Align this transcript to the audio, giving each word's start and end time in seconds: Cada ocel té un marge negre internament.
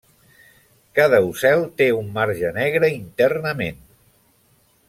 Cada 0.99 1.19
ocel 1.27 1.61
té 1.81 1.89
un 1.99 2.09
marge 2.17 2.53
negre 2.57 2.93
internament. 2.97 3.81